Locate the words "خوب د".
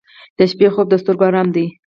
0.73-0.93